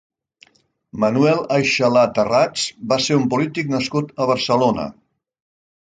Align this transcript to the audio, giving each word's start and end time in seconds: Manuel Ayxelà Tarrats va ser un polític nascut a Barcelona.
Manuel 1.03 1.43
Ayxelà 1.59 2.07
Tarrats 2.17 2.65
va 2.95 3.01
ser 3.09 3.21
un 3.21 3.31
polític 3.35 3.73
nascut 3.79 4.13
a 4.25 4.31
Barcelona. 4.35 4.93